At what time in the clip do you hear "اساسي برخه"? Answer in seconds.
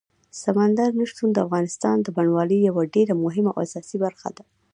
3.65-4.29